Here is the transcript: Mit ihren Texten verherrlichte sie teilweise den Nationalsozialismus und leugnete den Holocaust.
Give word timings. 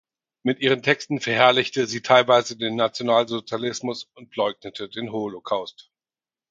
Mit 0.41 0.61
ihren 0.61 0.81
Texten 0.81 1.19
verherrlichte 1.19 1.85
sie 1.85 2.01
teilweise 2.01 2.57
den 2.57 2.75
Nationalsozialismus 2.75 4.05
und 4.15 4.35
leugnete 4.35 4.89
den 4.89 5.11
Holocaust. 5.11 5.91